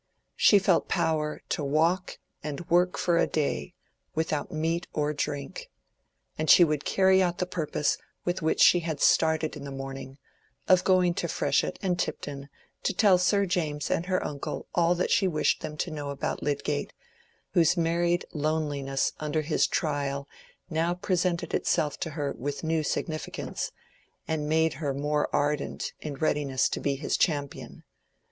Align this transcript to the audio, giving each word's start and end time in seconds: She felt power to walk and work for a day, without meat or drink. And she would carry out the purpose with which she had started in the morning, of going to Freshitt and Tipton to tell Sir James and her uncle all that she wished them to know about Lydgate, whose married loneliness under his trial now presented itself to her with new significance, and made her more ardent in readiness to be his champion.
She 0.35 0.57
felt 0.57 0.87
power 0.89 1.43
to 1.49 1.63
walk 1.63 2.17
and 2.43 2.67
work 2.71 2.97
for 2.97 3.19
a 3.19 3.27
day, 3.27 3.75
without 4.15 4.51
meat 4.51 4.87
or 4.93 5.13
drink. 5.13 5.69
And 6.39 6.49
she 6.49 6.63
would 6.63 6.85
carry 6.85 7.21
out 7.21 7.37
the 7.37 7.45
purpose 7.45 7.99
with 8.25 8.41
which 8.41 8.61
she 8.61 8.79
had 8.79 8.99
started 8.99 9.55
in 9.55 9.63
the 9.63 9.69
morning, 9.69 10.17
of 10.67 10.83
going 10.83 11.13
to 11.13 11.27
Freshitt 11.27 11.77
and 11.83 11.99
Tipton 11.99 12.49
to 12.81 12.93
tell 12.95 13.19
Sir 13.19 13.45
James 13.45 13.91
and 13.91 14.07
her 14.07 14.25
uncle 14.25 14.65
all 14.73 14.95
that 14.95 15.11
she 15.11 15.27
wished 15.27 15.61
them 15.61 15.77
to 15.77 15.91
know 15.91 16.09
about 16.09 16.41
Lydgate, 16.41 16.93
whose 17.51 17.77
married 17.77 18.25
loneliness 18.33 19.13
under 19.19 19.43
his 19.43 19.67
trial 19.67 20.27
now 20.67 20.95
presented 20.95 21.53
itself 21.53 21.99
to 21.99 22.09
her 22.17 22.31
with 22.33 22.63
new 22.63 22.81
significance, 22.81 23.71
and 24.27 24.49
made 24.49 24.73
her 24.81 24.95
more 24.95 25.29
ardent 25.31 25.93
in 26.01 26.15
readiness 26.15 26.69
to 26.69 26.79
be 26.79 26.95
his 26.95 27.15
champion. 27.17 27.83